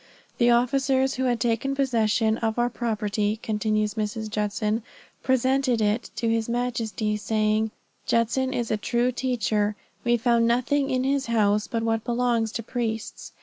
[0.39, 4.31] "The officers who had taken possession of our property," continues Mrs.
[4.31, 4.81] Judson,
[5.21, 7.69] "presented it to his majesty, saying,
[8.07, 12.63] 'Judson is a true teacher; we found nothing in his house but what belongs to
[12.63, 13.33] priests.